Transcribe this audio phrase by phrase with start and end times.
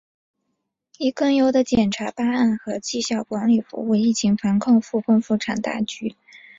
[0.97, 6.15] 以更优的检察办案和绩效管理服务疫情防控、复工复产大局